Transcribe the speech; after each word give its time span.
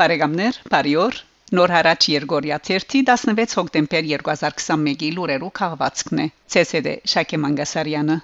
Բարեկամներ, 0.00 0.58
բարիօր։ 0.72 1.16
Նոր 1.58 1.72
հարաճ 1.74 2.04
Երգորիա 2.08 2.56
16 2.68 3.56
հոկտեմբեր 3.58 4.06
2021-ի 4.12 5.10
լուրերու 5.16 5.50
քաղվածքն 5.60 6.22
է։ 6.24 6.26
ՑՍԴ 6.62 6.94
Շակե 7.14 7.40
Մանգասարյանը։ 7.42 8.16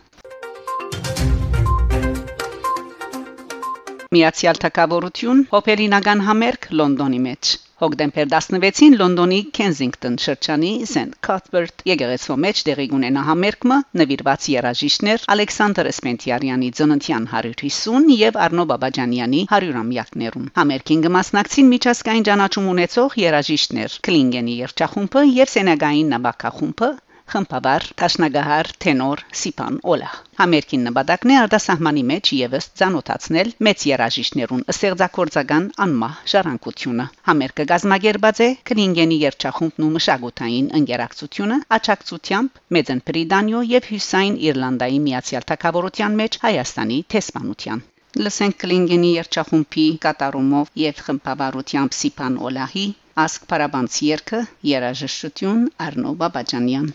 Միացյալ 4.16 4.62
Թագավորություն 4.64 5.46
հոբելինական 5.52 6.26
համերգ 6.30 6.72
Լոնդոնի 6.80 7.22
մեջ 7.28 7.54
Հոկտեմբեր 7.76 8.28
16-ին 8.32 8.94
Լոնդոնի 9.00 9.38
Kensington 9.56 10.14
շրջանի 10.24 10.70
St. 10.90 11.18
Cuthbert 11.26 11.82
եկեղեցու 11.90 12.36
մեջ 12.44 12.62
տեղի 12.68 12.86
ունենա 12.98 13.24
համերգը 13.26 13.78
նվիրված 14.00 14.46
երաժիշտներ 14.52 15.26
Ալեքսանդր 15.34 15.90
Սպենտիարյանի 15.92 16.70
ծննդյան 16.80 17.28
150 17.34 18.08
եւ 18.22 18.40
Արնո 18.46 18.66
Բաբաջանյանի 18.72 19.42
100-ամյակներուն։ 19.52 20.50
Համերգին 20.56 21.06
կմասնակցին 21.08 21.72
միջազգային 21.76 22.28
ճանաչում 22.30 22.70
ունեցող 22.76 23.18
երաժիշտներ 23.26 23.98
Կլինգենի 24.08 24.60
երգչախումբը 24.64 25.26
եւ 25.44 25.52
Սենեգային 25.56 26.14
նվագախումբը 26.16 26.90
խմբաբար 27.32 27.84
Տաշնագահար 28.00 28.68
տենոր 28.84 29.22
Սիփան 29.40 29.78
Օլա 29.94 30.10
Համերկին 30.40 30.84
նպատակն 30.88 31.32
է 31.34 31.38
արտասահմանի 31.42 32.04
մեջ 32.10 32.30
եւս 32.38 32.68
ցանոթացնել 32.80 33.50
մեծ 33.68 33.86
երաժիշտներուն 33.90 34.62
ստեղծագործական 34.74 35.66
անմահ 35.86 36.20
ժառանգությունը 36.32 37.06
Համերկը 37.30 37.66
գազմագերբած 37.72 38.42
է 38.46 38.48
Կլինգենի 38.70 39.18
երգչախումբն 39.24 39.86
ու 39.88 39.90
մշակութային 39.96 40.70
ընկերակցությունը 40.80 41.58
աճակցությամբ 41.78 42.62
Մեծն 42.78 43.02
Բրիտանիո 43.10 43.64
եւ 43.72 43.90
Հյուսային 43.94 44.38
Իռլանդայի 44.50 45.02
միացյալ 45.08 45.48
թագավորության 45.50 46.20
մեջ 46.22 46.40
Հայաստանի 46.46 47.00
տեսփանության 47.16 47.82
Լսենք 48.24 48.54
Կլինգենի 48.60 49.08
երգչախումբի 49.16 49.88
կատարումով 50.06 50.70
եւ 50.82 51.02
խմբավարությամբ 51.08 51.96
Սիփան 52.02 52.38
Օլահի 52.50 52.86
Ասկ 53.22 53.44
Փարաբանց 53.50 53.94
երգը 54.04 54.38
երաժշտություն 54.70 55.62
Արնո 55.86 56.10
Բաբաջանյան 56.22 56.90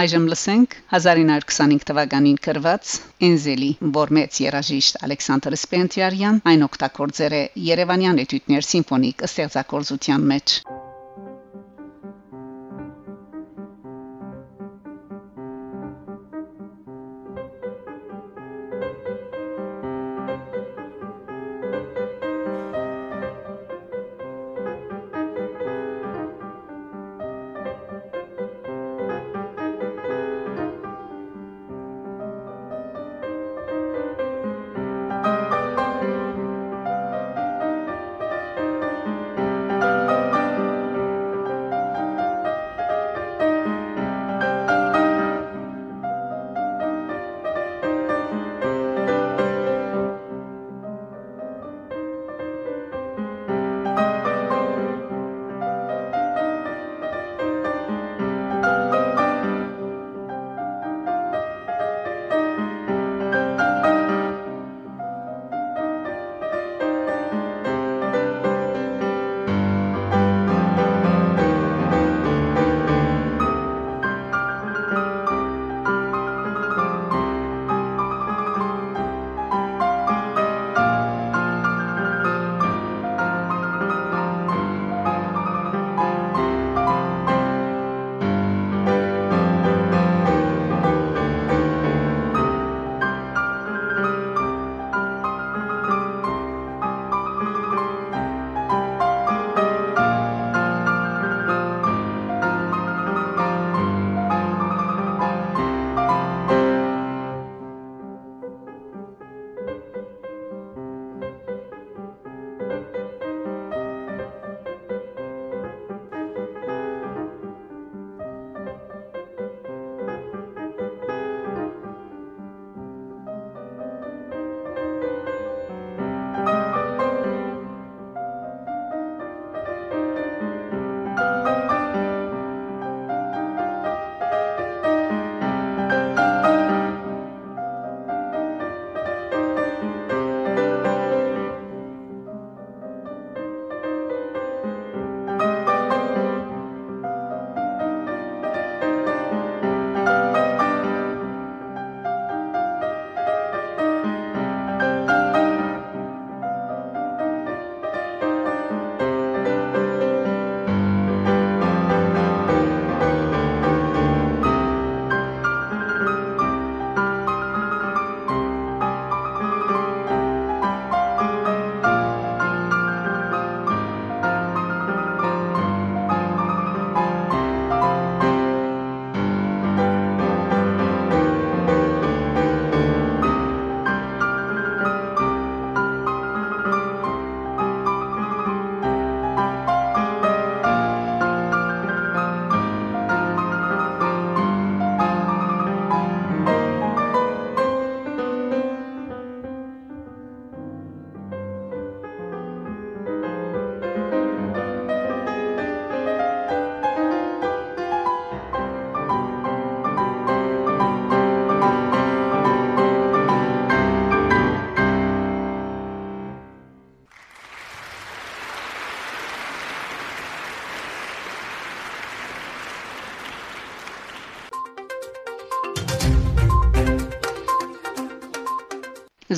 Այժմ 0.00 0.26
լսենք 0.32 0.74
1925 0.96 1.82
թվականին 1.88 2.36
կրված 2.46 2.92
Էնզելի 3.28 3.68
Բորմեծ 3.96 4.38
երաժիշտ 4.44 5.00
Ալեքսանդր 5.08 5.56
Սպենտիարյան 5.58 6.40
այն 6.54 6.66
օգտագործել 6.70 7.36
է 7.40 7.44
Երևանյան 7.68 8.22
էտյուդներ 8.24 8.68
սիմֆոնիկ 8.70 9.26
ստեղծագործության 9.28 10.28
մեջ 10.32 10.56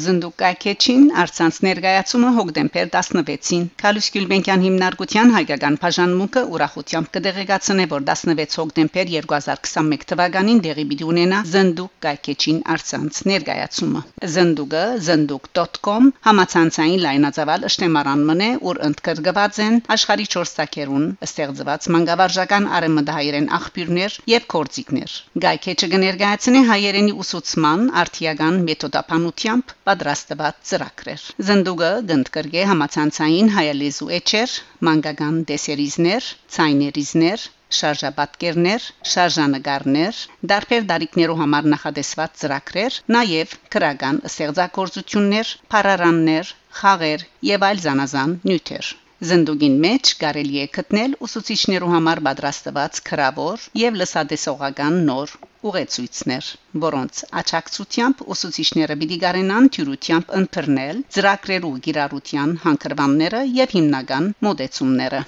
Զնդուկայքեչին 0.03 1.03
արցանց 1.23 1.57
ներկայացումը 1.67 2.31
հոկտեմբեր 2.37 2.89
16-ին 2.95 3.65
Քալուս 3.83 4.07
Գյուլբենկյան 4.15 4.63
հիմնարկության 4.67 5.33
հայկական 5.37 5.77
բաժանմունքը 5.83 6.43
ուրախությամբ 6.57 7.11
կդեղեկացնե, 7.17 7.87
որ 7.93 8.07
16 8.11 8.57
հոկտեմբեր 8.63 9.13
2021 9.13 10.07
թվականին 10.13 10.63
դեղի 10.67 10.85
պիտի 10.93 11.07
ունենա 11.13 11.43
Զնդուկայքեչին 11.53 12.59
արցանց 12.75 13.21
ներկայացումը։ 13.33 14.03
Զնդուկը 14.37 14.83
znduk.com 15.09 16.11
համացանցային 16.29 17.05
լայնածավալ 17.07 17.69
ըշտեմարան 17.71 18.25
մնե, 18.33 18.51
ուր 18.73 18.83
ընդգրկված 18.89 19.61
են 19.67 19.79
աշխարհի 19.97 20.27
4 20.37 20.55
ցակերուն 20.59 21.07
ստեղծված 21.29 21.89
մանկավարժական 21.97 22.69
արեմդահայերեն 22.81 23.49
աղբյուրներ 23.61 24.19
եւ 24.33 24.49
կորցիկներ։ 24.57 25.17
Գայքեչը 25.47 25.91
կներկայացնի 25.95 26.65
հայերենի 26.73 27.17
ուսուցման 27.23 27.87
արտիական 28.03 28.61
մեթոդապանությամբ 28.69 29.75
պատրաստված 29.93 30.61
ծրագրեր։ 30.73 31.23
Զնդուգը 31.47 31.89
գնդկրգե 32.11 32.63
համացանցային 32.73 33.51
հայալեզու 33.57 34.13
էջեր, 34.19 34.53
մանկական 34.89 35.43
դեսերիզներ, 35.51 36.29
ցայներիզներ, 36.57 37.45
շարժապատկերներ, 37.79 38.87
շարժանագարներ, 39.13 40.23
դարբեր 40.53 40.89
դարիքներու 40.93 41.37
համար 41.43 41.69
նախադեсված 41.75 42.35
ծրագրեր, 42.43 42.99
նաև 43.17 43.55
քրական 43.77 44.21
ստեղծագործություններ, 44.31 45.55
փարարաններ, 45.75 46.53
խաղեր 46.81 47.25
եւ 47.53 47.69
այլ 47.71 47.85
զանազան 47.87 48.37
նյութեր։ 48.51 48.93
Զնդուգին 49.33 49.79
մեջ 49.87 50.15
կարելի 50.25 50.61
է 50.65 50.69
գտնել 50.77 51.17
ուսուցիչներու 51.29 51.95
համար 51.97 52.25
պատրաստված 52.29 53.03
քրավոր 53.13 53.67
եւ 53.87 54.03
լսադեսողական 54.03 55.03
նոր 55.13 55.37
ուղեցույցներ, 55.71 56.47
որոնց 56.85 57.19
աճակցությամբ 57.41 58.23
ուսուցիչները 58.35 58.97
պիտի 59.03 59.19
գարենան 59.25 59.69
թյուրությամբ 59.77 60.33
ընտրնել 60.39 61.03
ծրագրերու 61.17 61.77
գիրառության 61.87 62.57
հանգրվանները 62.65 63.43
եւ 63.59 63.77
հիմնական 63.77 64.27
մոդեցումները։ 64.47 65.23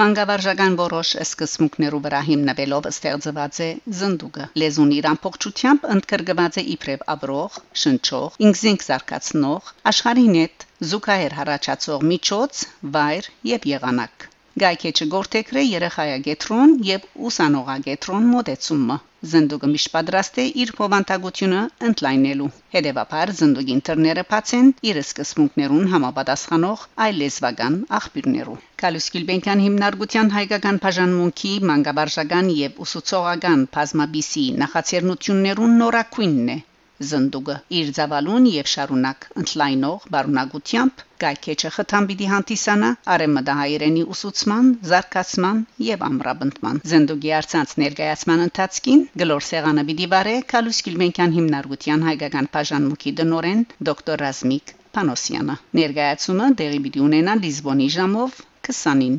Մանկավարժական 0.00 0.76
որոշ 0.78 1.10
սկզբունքներու 1.24 1.98
վրա 2.06 2.20
հիմնվելով 2.28 2.88
ստեղծված 2.90 3.60
է 3.66 3.68
զնդուգը։ 3.98 4.46
Լեզուն 4.62 4.94
իր 4.96 5.08
ամբողջությամբ 5.10 5.86
ընդգրկված 5.94 6.58
է 6.62 6.64
իբրև 6.74 7.04
աբրող, 7.14 7.60
շնչող, 7.82 8.40
ինքզինք 8.48 8.86
զարգացնող, 8.88 9.70
աշխարհին 9.92 10.36
հետ 10.40 10.66
զուգահեռ 10.94 11.38
հարաճացող 11.40 12.08
միջոց, 12.10 12.66
վայր 12.98 13.30
եւ 13.54 13.70
եղանակ։ 13.74 14.28
Գայքեչը 14.64 15.06
գործեքրե 15.14 15.66
երեխայագետրոն 15.68 16.76
եւ 16.90 17.08
ուսանողագետրոն 17.30 18.30
մոդեցումը 18.34 18.98
Զնդուգը 19.32 19.68
միշտ 19.72 19.90
պատրաստ 19.92 20.38
է 20.42 20.44
իր 20.62 20.70
փոխանցագությունը 20.78 21.60
ընդլայնելու։ 21.88 22.48
Հետևաբար 22.74 23.32
զնդուգի 23.38 23.74
ինտերները 23.74 24.24
բացեն 24.32 24.68
իր 24.90 25.00
սկզբունքներուն 25.02 25.88
համապատասխանող 25.94 26.84
այլ 27.06 27.22
լեզվական 27.22 27.78
աղբյուրներով։ 28.00 28.68
Կալուս 28.84 29.08
Գյուլբենկյան 29.14 29.64
հիմնարկության 29.68 30.34
հայկական 30.36 30.82
բաժանմունքի 30.84 31.54
մանկավարժական 31.72 32.52
եւ 32.58 32.84
ուսուցողական 32.86 33.66
բազմաբիսի 33.78 34.46
նախաձեռնություններուն 34.64 35.82
նորակույնն 35.84 36.54
է 36.58 36.60
զնդուգը 37.02 37.54
իր 37.78 37.88
զավալուն 37.96 38.44
եւ 38.54 38.68
շարունակ 38.72 39.24
ընդլայնող 39.42 40.04
բարունակությամբ 40.14 41.00
գայքեչը 41.24 41.70
խթան 41.76 42.06
պիտի 42.10 42.28
հանդիսանա 42.32 42.90
արեմդահայերենի 43.14 44.04
ուսուցման, 44.14 44.70
զարգացման 44.90 45.60
եւ 45.88 46.04
ամրապնդման։ 46.08 46.80
Զնդուգի 46.92 47.32
արցանց 47.38 47.74
ներկայացման 47.82 48.44
ընթացքին 48.46 49.04
գլոր 49.22 49.46
սեղանը 49.48 49.84
պիտի 49.90 50.08
վարե 50.14 50.36
Կալուս 50.54 50.80
Գյուլմենկյան 50.86 51.36
հիմնարկության 51.38 52.06
հայկական 52.08 52.50
բաժանմունքի 52.56 53.14
դնորեն 53.22 53.64
դոկտոր 53.90 54.24
Ռազմիկ 54.26 54.74
Պանոսյանը։ 54.94 55.56
Ներկայացումը 55.80 56.50
դեղի 56.62 56.80
պիտի 56.86 57.04
ունենա 57.08 57.38
Լիզբոնի 57.42 57.88
ժամով 57.98 58.38
20-ին։ 58.70 59.18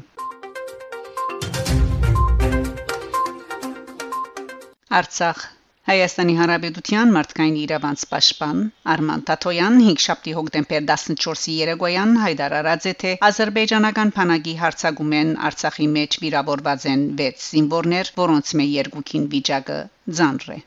Արցախ 4.95 5.39
Հայաստանի 5.85 6.33
Հանրապետության 6.37 7.11
մարդկային 7.15 7.57
իրավանց 7.63 8.03
պաշտպան 8.11 8.61
Արման 8.93 9.23
Տաթոյան 9.27 9.75
5 9.87 9.99
շաբթի 10.05 10.31
հոկտեմբեր 10.37 10.87
14-ի 10.91 11.53
երեկոյան 11.57 12.15
հայտարարած 12.21 12.87
է 12.91 12.93
թե 13.03 13.11
ազերբայջանական 13.27 14.13
փանագի 14.15 14.55
հարցագումեն 14.63 15.35
Արցախի 15.51 15.87
մեջ 15.99 16.17
վիրավորված 16.25 16.87
են 16.95 17.05
6 17.21 17.45
զինվորներ, 17.51 18.11
որոնց 18.17 18.55
մե 18.57 18.67
երկուքին 18.71 19.29
վիճակը 19.35 19.79
ձանր 20.21 20.51
է։ 20.57 20.59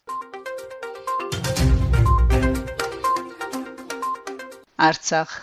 Արցախ 4.88 5.38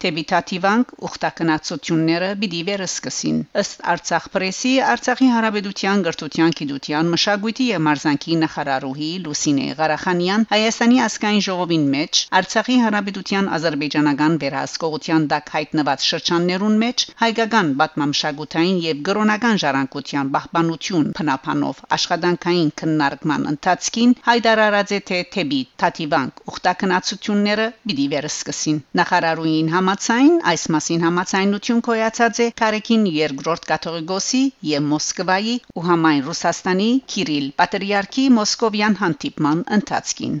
Տեբիտատիվանք 0.00 0.92
ուխտակնացությունները 1.06 2.28
պիտի 2.42 2.60
վերսկսին 2.68 3.38
ըստ 3.62 3.82
Արցախ 3.92 4.26
պրեսի 4.34 4.70
Արցախի 4.90 5.26
Հանրապետության 5.34 6.04
գրթության, 6.06 6.54
գիտության, 6.60 7.10
մշակույթի 7.14 7.66
եւ 7.70 7.82
մարզանկի 7.86 8.36
նախարարուհի 8.42 9.10
Լուսինե 9.24 9.66
Ղարախանյան 9.80 10.46
Հայաստանի 10.52 11.00
ազգային 11.06 11.44
ժողովին 11.48 11.84
մեջ 11.96 12.22
Արցախի 12.40 12.76
Հանրապետության 12.84 13.50
ազերբայջանական 13.58 14.38
վերահսկողության 14.44 15.28
դակ 15.34 15.52
հայտնված 15.56 16.08
շրջաններուն 16.10 16.80
մեջ 16.84 17.06
հայկական 17.24 17.74
բազմամշակութային 17.82 18.80
եւ 18.86 19.04
գրոնական 19.10 19.60
ժառանգության 19.64 20.32
պահպանություն 20.38 21.12
փնապանով 21.20 21.84
աշխատանքային 22.00 22.72
քննարկման 22.80 23.46
ընթացքին 23.52 24.16
հայտարարած 24.30 24.96
է 24.96 25.00
թե 25.10 25.20
Տեբիտ 25.36 25.70
Տատիվանք 25.84 26.42
ուխտակնացությունները 26.54 27.66
պիտի 27.90 28.06
վերսկսին 28.16 28.82
նախարարուհին 29.00 29.70
համ 29.76 29.89
Համացայն 29.90 30.34
այս 30.50 30.64
մասին 30.70 31.00
համացայնություն 31.04 31.78
կոյացած 31.86 32.40
է 32.42 32.44
Կարեկին 32.60 33.06
երկրորդ 33.14 33.64
կաթողիկոսի 33.70 34.42
եւ 34.68 34.84
Մոսկվայի 34.90 35.54
ու 35.80 35.84
համայն 35.88 36.22
Ռուսաստանի 36.28 36.86
Կիրիլ 37.14 37.48
Պատրիարքի 37.62 38.28
Մոսկովյան 38.36 38.96
հանդիպման 39.02 39.66
ընթացքին 39.80 40.38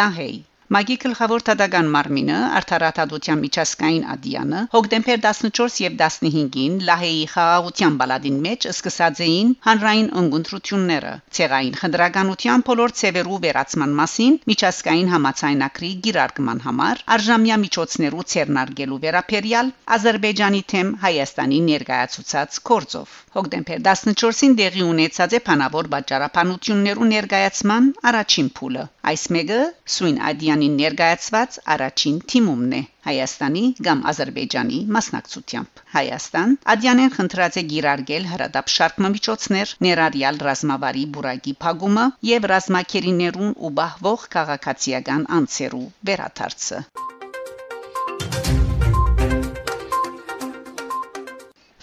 Լահեյ 0.00 0.36
Մագի 0.74 0.94
գլխավոր 1.02 1.42
տադական 1.46 1.90
մարմինը 1.94 2.36
արդարադատության 2.58 3.38
միջազգային 3.42 4.06
ադյանը 4.14 4.62
հոկտեմբեր 4.72 5.20
14 5.26 5.76
եւ 5.82 5.92
15-ին 6.00 6.72
Լահեի 6.88 7.20
խաղաղության 7.32 7.98
բալադին 8.00 8.40
մեջ 8.46 8.66
սկսած 8.72 9.20
էին 9.26 9.52
հանրային 9.66 10.08
ընկունտրությունները 10.22 11.12
ցեղային 11.38 11.78
խնդրականության 11.82 12.64
բոլոր 12.70 12.94
ցևերու 13.02 13.38
վերացման 13.46 13.94
մասին 14.00 14.34
միջազգային 14.50 15.12
համացայնակրի 15.14 15.92
գիրարկման 16.08 16.64
համար 16.66 17.04
արժամյա 17.16 17.60
միջոցներու 17.66 18.26
ցերնարգելու 18.34 19.00
վերապերյալ 19.06 19.72
Ադրբեջանի 19.98 20.62
թեմ 20.74 20.92
Հայաստանի 21.06 21.62
ներկայացուցած 21.70 22.60
կորձով 22.72 23.14
հոկտեմբեր 23.36 23.80
14-ին 23.86 24.58
դեղի 24.58 24.84
ունեցած 24.90 25.38
է 25.38 25.42
փանավոր 25.46 25.92
բաժարապանություններու 25.94 27.08
ներկայացման 27.14 27.90
առաջին 28.10 28.52
փուլը 28.58 28.86
այս 29.12 29.24
մեկը 29.36 29.62
Սույն 29.96 30.16
ադյան 30.30 30.55
Փաշինյանին 30.56 30.76
ներկայացված 30.80 31.56
առաջին 31.72 32.14
թիմումն 32.32 32.70
է 32.76 32.78
Հայաստանի 33.06 33.64
կամ 33.88 33.98
Ադրբեջանի 34.12 34.78
մասնակցությամբ։ 34.96 35.82
Հայաստան 35.96 36.54
Ադյանեն 36.74 37.12
խնդրած 37.16 37.58
է 37.60 37.64
գիրարգել 37.72 38.30
հրադապ 38.30 38.72
շարքմամիջոցներ 38.76 39.74
ներառյալ 39.86 40.40
ռազմավարի 40.48 41.04
բուրագի 41.16 41.54
փակումը 41.66 42.06
եւ 42.30 42.48
ռազմակերիներուն 42.54 43.54
ու 43.68 43.72
բահվող 43.80 44.26
քաղաքացիական 44.36 45.28
անձերու 45.40 45.84
վերաթարցը։ 46.08 46.82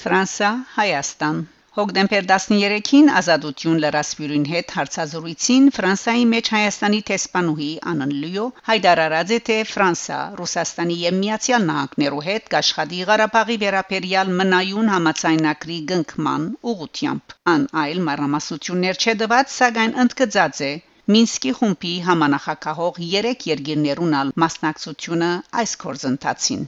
Ֆրանսա 0.03 0.55
Հայաստան 0.81 1.45
Հոկտեմբեր 1.73 2.25
13-ին 2.29 3.07
Ազատություն 3.19 3.77
լրասպյուրին 3.83 4.43
հետ 4.49 4.73
հարցազրույցին 4.77 5.63
Ֆրանսայի 5.77 6.25
մեջ 6.33 6.51
Հայաստանի 6.55 6.99
տեսփանուհի 7.07 7.69
Անն 7.91 8.13
Լյուո 8.23 8.43
հայտարարած 8.67 9.33
է 9.37 9.39
թե 9.47 9.55
Ֆրանսա, 9.69 10.19
Ռուսաստանի 10.41 10.97
եւ 11.03 11.17
Միացյալ 11.21 11.65
Նահանգներու 11.69 12.21
հետ 12.27 12.51
կաշխատի 12.55 12.99
Ղարաբաղի 13.09 13.57
վերապերյալ 13.63 14.29
մնայուն 14.43 14.93
համացայնակրի 14.93 15.79
գնքման 15.93 16.45
ուղությամբ։ 16.73 17.35
Ան 17.55 17.67
այլ 17.85 18.05
մարամասություններ 18.11 19.01
չդված, 19.01 19.53
սակայն 19.57 19.97
ընդգծած 20.05 20.63
է 20.69 20.71
Մինսկի 21.17 21.57
խումբի 21.63 21.95
համանախակահող 22.11 23.01
3 23.09 23.49
երկիրներուն 23.49 24.15
մասնակցությունը 24.45 25.33
այս 25.63 25.77
կորզընթացին 25.87 26.65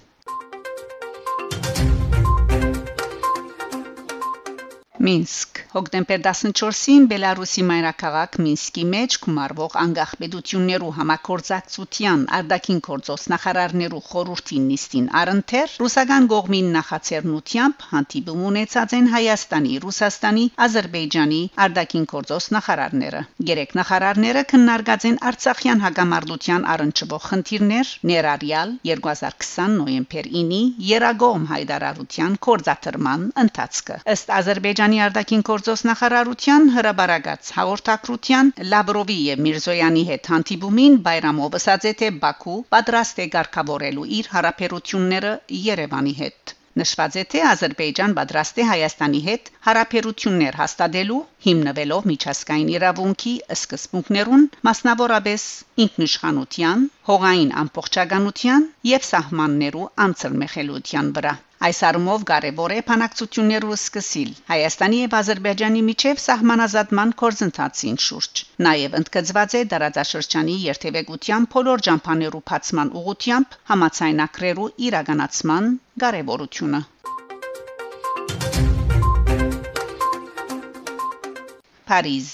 Մինսկ 5.05 5.59
հոկտեմբեր 5.75 6.21
14-ին 6.25 7.03
Բելարուսի 7.09 7.63
մայրաքաղաք 7.69 8.37
Մինսկի 8.41 8.83
մեջ 8.91 9.15
գումարվող 9.25 9.73
անկախ 9.81 10.13
պետություններու 10.21 10.93
համակորձակցության 10.95 12.23
արտաքին 12.37 12.79
գործոս 12.87 13.25
նախարարներու 13.33 14.01
խորհրդի 14.05 14.57
նիստին 14.69 15.09
առընթեր 15.21 15.75
ռուսական 15.83 16.29
գողմին 16.31 16.71
նախաձեռնությամբ 16.77 17.85
հանդիպում 17.89 18.41
ունեցած 18.49 18.95
են 18.99 19.09
Հայաստանի, 19.15 19.73
Ռուսաստանի, 19.85 20.45
Ադրբեջանի 20.65 21.41
արտաքին 21.65 22.07
գործոս 22.15 22.49
նախարարները։ 22.55 23.21
Գերեք 23.51 23.77
նախարարները 23.81 24.45
քննարկած 24.55 25.07
են 25.11 25.21
Արցախյան 25.29 25.85
հագամարտության 25.85 26.67
առնչվող 26.75 27.23
խնդիրներ, 27.29 27.93
ներառյալ 28.15 28.73
2020 28.89 29.77
նոյեմբեր 29.77 30.31
9-ի 30.39 30.63
Երագոմ 30.95 31.47
հայդարարության 31.53 32.41
կորզաթրման 32.49 33.29
ընթացքը։ 33.45 34.01
Ըստ 34.15 34.35
Ադրբեջանի 34.39 34.94
Ադրբեջանի 34.95 35.11
արտաքին 35.11 35.41
գործոս 35.47 35.81
նախարարության 35.87 36.67
հրաբարագած 36.73 37.47
հաղորդակցության 37.55 38.51
Լաբրովի 38.73 39.17
եւ 39.29 39.41
Միրզոյանի 39.45 40.03
հետ 40.09 40.29
հանդիպումին 40.33 40.93
Բայրամով 41.07 41.57
ասաց 41.59 41.87
թե 42.01 42.09
Բաքու 42.21 42.55
պատրաստ 42.75 43.19
է 43.23 43.25
ղեկավարելու 43.33 44.05
իր 44.19 44.29
հարաբերությունները 44.35 45.33
Երևանի 45.65 46.13
հետ։ 46.21 46.53
Նշված 46.83 47.17
է 47.19 47.25
թե 47.33 47.41
Ադրբեջան 47.49 48.15
պատրաստ 48.19 48.61
է 48.63 48.67
Հայաստանի 48.71 49.21
հետ 49.27 49.51
հարաբերություններ 49.67 50.59
հաստատելու 50.61 51.19
հիմնվելով 51.47 52.07
միջազգային 52.11 52.71
իրավունքի 52.77 53.33
սկզբունքներուն, 53.57 54.47
մասնավորապես 54.69 55.49
ինքնիշխանության, 55.87 56.87
հողային 57.11 57.51
ամբողջականության 57.65 58.69
եւ 58.95 59.09
սահմաններու 59.11 59.89
անցրմեխելիության 60.07 61.11
վրա։ 61.19 61.35
Այս 61.63 61.77
առումով 61.87 62.23
կարևոր 62.29 62.71
է 62.75 62.79
փանակցություններու 62.87 63.75
սկսիլ 63.75 64.31
Հայաստանի 64.49 64.97
եւ 65.01 65.13
Ադրբեջանի 65.19 65.83
միջև 65.89 66.19
սահմանազատման 66.23 67.13
կորձընթացին 67.21 67.99
շուրջ։ 68.05 68.41
Նաեւ 68.67 68.97
ընդգծված 68.99 69.55
է 69.59 69.61
դարաձաշրջանի 69.73 70.55
երթևեկության 70.65 71.47
բոլոր 71.55 71.85
ջամփաներու 71.87 72.43
բացման 72.51 72.91
ուղղությամբ 73.01 73.57
համացայնակրերու 73.71 74.69
իրականացման 74.89 75.71
կարևորությունը։ 76.03 76.81
Փարիզ. 81.87 82.29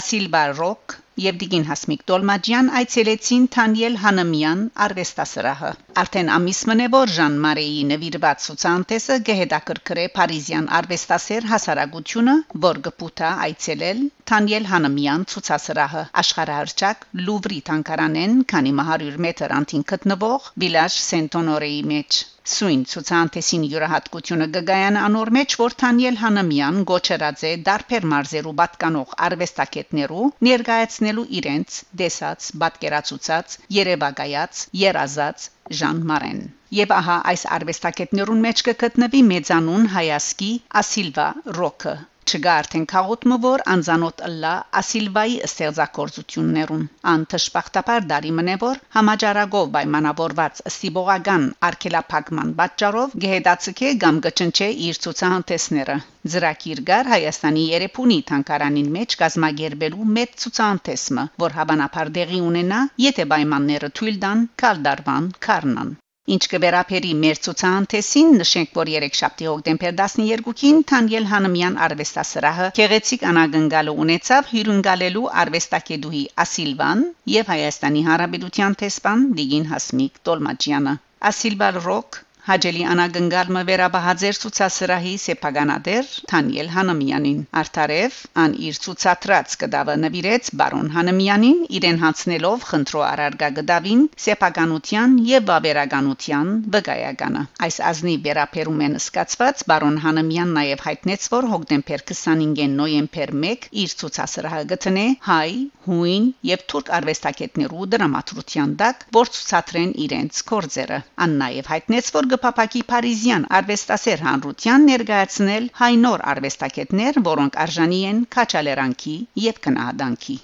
Ասիլբա 0.00 0.44
Ռոք 0.60 0.99
եւ 1.22 1.38
Դիգին 1.40 1.64
Հասմիկ 1.68 2.02
Տոլմաջյան 2.10 2.68
այցելեցին 2.80 3.46
Թանիել 3.56 3.96
Հանամյան 4.02 4.60
արվեստասրահը։ 4.86 5.70
Արդեն 6.02 6.30
ամիս 6.36 6.60
մնե 6.70 6.86
որ 6.94 7.12
Ժան 7.16 7.36
Մարեի 7.44 7.82
նվիրված 7.90 8.46
ցուցանտեսը 8.46 9.18
գեհդակրկրե 9.28 10.06
Փարիզյան 10.16 10.70
արվեստասեր 10.80 11.48
հասարակությունը, 11.52 12.36
որ 12.66 12.82
գպուտա 12.88 13.30
այցելել 13.50 14.02
Թանիել 14.32 14.68
Հանամյան 14.72 15.28
ցուցասրահը 15.34 16.04
աշխարհահռչակ 16.24 17.06
Լուվրի 17.26 17.60
թանգարանեն, 17.70 18.36
քանի 18.54 18.74
100 18.82 19.24
մետր 19.26 19.56
անտին 19.60 19.86
գտնվող 19.94 20.52
Վիլաժ 20.64 21.00
Սենտոնորեի 21.10 21.80
մեջ։ 21.94 22.24
Սույն 22.50 22.80
ցուցանտեսին 22.90 23.64
յուրահատկությունը 23.72 24.46
գգայան 24.54 24.96
անոր 25.00 25.30
մեջ 25.36 25.54
որ 25.60 25.74
Թանիել 25.82 26.16
Հանամյան 26.22 26.80
գոչերած 26.90 27.44
է 27.50 27.52
դարբեր 27.68 28.06
մարզերու 28.12 28.54
պատկանող 28.60 29.12
արվեստագետներու 29.26 30.26
ներկայացնելու 30.48 31.26
իրենց 31.40 31.78
դեսած, 32.02 32.48
պատկերացուցած, 32.64 33.58
երևակայած, 33.78 34.64
երազած 34.82 35.48
Ժան 35.80 36.04
Մարեն։ 36.12 36.42
Եվ 36.80 36.96
ահա 37.00 37.20
այս 37.34 37.46
արվեստագետներուն 37.60 38.44
մեջ 38.48 38.64
կգտնվի 38.70 39.22
մեծանուն 39.30 39.90
հայասկի 39.94 40.52
Ասիլվա 40.82 41.28
Ռոքը, 41.60 41.94
չգա 42.30 42.52
արդեն 42.62 42.84
քաղուտը 42.92 43.36
որ 43.44 43.62
անզանոթ 43.74 44.22
ըլլա 44.26 44.52
ասիլվայի 44.80 45.36
ստեղծագործություններուն 45.48 46.84
ան 47.12 47.24
թշպախտապար 47.34 48.06
դարի 48.12 48.32
մնե 48.38 48.56
որ 48.64 48.80
համաճարակով 48.96 49.70
պայմանավորված 49.76 50.62
ստիբողական 50.72 51.46
արկելափակման 51.70 52.52
պատճառով 52.60 53.16
գեհդացկե 53.26 53.92
կամ 54.04 54.20
գճնչե 54.28 54.68
իր 54.90 55.00
ցուցահանդեսները 55.06 55.96
Զրակիր 56.34 56.84
գար 56.92 57.10
Հայաստանի 57.14 57.64
Երեփունի 57.70 58.18
թանկարանին 58.30 58.92
մեջ 58.98 59.16
գազմագերբելու 59.24 60.10
մեծ 60.18 60.36
ցուցահանդեսը 60.44 61.26
որ 61.46 61.56
հավանաբար 61.60 62.12
դեղի 62.20 62.44
ունենա 62.50 62.84
եթե 63.06 63.26
պայմանները 63.34 63.92
թույլ 64.00 64.22
տան 64.26 64.46
կալդարվան 64.64 65.34
կառնան 65.48 65.96
Ինչ 66.30 66.42
կվերապերի 66.50 67.08
մեր 67.20 67.38
ցուցահանդեսին 67.44 68.28
նշենք, 68.40 68.68
որ 68.78 68.90
3 68.96 69.16
շաբթի 69.20 69.46
հոկտեմբեր 69.50 69.94
12-ին 70.00 70.78
Թանյել 70.90 71.26
Հանմյան 71.30 71.78
արվեստասրահը 71.86 72.68
Գեղեցիկ 72.78 73.24
անագնգալը 73.30 73.94
ունեցավ 74.04 74.52
հյուրընկալելու 74.54 75.24
արվեստագետուհի 75.44 76.22
Ասիլվան 76.46 77.04
եւ 77.34 77.52
Հայաստանի 77.54 78.06
Հանրապետության 78.10 78.80
տեսփան 78.84 79.28
Դիգին 79.40 79.70
Հասմիկ 79.74 80.24
Տոլմաջյանը 80.30 80.94
Ասիլբալ 81.32 81.80
Ռոք 81.90 82.24
Հաջելի 82.50 82.80
անագնգալը 82.90 83.60
վերաբահաձեր 83.66 84.38
ցուցասրահի 84.42 85.10
սեփականադեր 85.24 86.06
Թանիել 86.30 86.70
Հանամյանին 86.76 87.42
Արթարև 87.60 88.16
ան 88.44 88.56
իր 88.68 88.80
ցուցադրած 88.86 89.54
կդավը 89.60 89.94
նվիրեց 90.04 90.50
բարոն 90.60 90.88
Հանամյանին 90.94 91.60
իրեն 91.78 92.00
հանցնելով 92.00 92.64
խնդրո 92.70 93.04
արարգա 93.10 93.50
գդավին 93.58 94.02
սեփականության 94.24 95.14
եւ 95.30 95.46
բավերականության 95.50 96.50
վկայականը 96.74 97.44
այս 97.68 97.78
ազնի 97.90 98.16
վերապերում 98.26 98.82
են 98.88 98.98
սկացված 98.98 99.64
բարոն 99.70 100.02
Հանամյան 100.06 100.52
նաեւ 100.58 100.84
հայտնեց 100.88 101.28
որ 101.36 101.48
հոկտեմբեր 101.54 102.04
25-ին 102.10 102.76
նոյեմբեր 102.82 103.34
1 103.52 103.70
իր 103.84 103.96
ցուցասրահը 104.02 104.64
գտնե 104.74 105.06
հայ 105.30 105.52
հույն 105.86 106.28
եւ 106.50 106.66
թուրք 106.74 106.92
արվեստագետներու 106.98 107.88
դրամատրության 107.94 108.76
դակ 108.82 109.08
որ 109.20 109.32
ցուցադրեն 109.38 109.96
իրենց 110.08 110.44
կորձերը 110.50 111.00
ան 111.24 111.40
նաեւ 111.44 111.72
հայտնեց 111.76 112.12
որ 112.16 112.30
կփապակի 112.40 112.80
Փարիզյան 112.90 113.42
արվեստասեր 113.56 114.20
հանրության 114.24 114.84
ներկայացնել 114.90 115.64
հայ 115.80 115.88
նոր 116.04 116.22
արվեստագետներ, 116.32 117.18
որոնք 117.26 117.58
արժանի 117.64 117.98
են 118.10 118.22
քաչալերանքի 118.36 119.16
եւ 119.44 119.58
կնահատանքի։ 119.66 120.36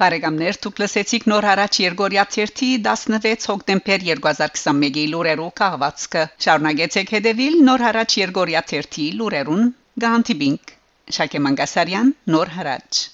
Բարեկամներ, 0.00 0.60
դուք 0.64 0.82
լսեցիք 0.84 1.28
նոր 1.34 1.50
հարաճ 1.50 1.82
Երգորիա 1.84 2.26
16 2.40 3.46
հոկտեմբեր 3.52 4.08
2021-ի 4.08 5.06
լուրերով 5.12 5.54
քաղվածքը։ 5.60 6.26
Շարունակեցեք 6.48 7.16
հետևել 7.20 7.62
նոր 7.68 7.88
հարաճ 7.90 8.18
Երգորիա 8.24 8.66
30 8.74 9.14
լուրերուն։ 9.20 9.70
Գանտիբինգ 10.08 10.76
Շակե 11.20 11.46
Մանգասարյան, 11.50 12.14
նոր 12.32 12.56
հարաճ 12.56 13.06